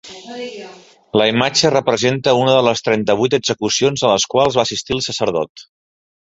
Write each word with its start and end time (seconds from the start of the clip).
La 1.21 1.27
imatge 1.31 1.71
representa 1.75 2.33
una 2.45 2.57
de 2.57 2.65
les 2.69 2.83
trenta-vuit 2.89 3.37
execucions 3.41 4.07
a 4.09 4.13
les 4.17 4.29
quals 4.35 4.61
va 4.61 4.67
assistir 4.67 4.99
el 5.01 5.07
sacerdot. 5.13 5.69